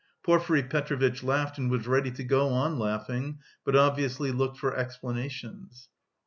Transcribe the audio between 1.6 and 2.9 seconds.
was ready to go on